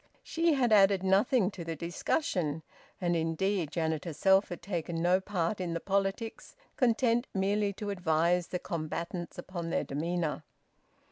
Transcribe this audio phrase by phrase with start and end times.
[0.23, 2.63] She had added nothing to the discussion.
[2.99, 8.47] And indeed Janet herself had taken no part in the politics, content merely to advise
[8.47, 10.41] the combatants upon their demeanour.